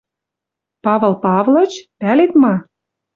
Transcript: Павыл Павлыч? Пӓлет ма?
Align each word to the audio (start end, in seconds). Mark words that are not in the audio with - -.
Павыл 0.83 1.13
Павлыч? 1.23 1.71
Пӓлет 1.99 2.31
ма? 2.41 2.53